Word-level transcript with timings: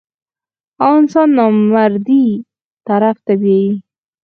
او 0.83 0.89
انسان 1.01 1.27
نامردۍ 1.37 2.25
طرف 2.87 3.17
ته 3.25 3.33
بيائي- 3.41 3.69